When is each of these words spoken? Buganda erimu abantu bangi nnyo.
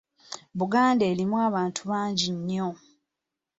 Buganda 0.59 1.03
erimu 1.11 1.35
abantu 1.47 1.81
bangi 1.89 2.27
nnyo. 2.37 2.69